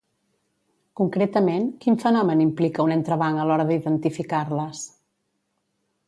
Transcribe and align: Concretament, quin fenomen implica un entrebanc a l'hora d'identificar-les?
Concretament, 0.99 1.67
quin 1.83 1.97
fenomen 2.03 2.41
implica 2.45 2.85
un 2.89 2.93
entrebanc 2.95 3.41
a 3.43 3.45
l'hora 3.49 3.67
d'identificar-les? 3.73 4.81